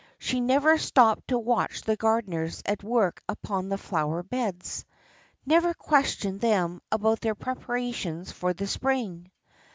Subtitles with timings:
[0.17, 4.83] She never stopped to watch the gardeners at work upon the flower beds,
[5.45, 9.29] never questioned them about their preparations for the spring.